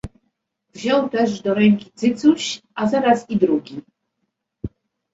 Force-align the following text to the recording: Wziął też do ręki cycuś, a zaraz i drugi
Wziął 0.73 1.09
też 1.09 1.41
do 1.41 1.53
ręki 1.53 1.91
cycuś, 1.95 2.61
a 2.75 2.87
zaraz 2.87 3.29
i 3.29 3.37
drugi 3.37 3.81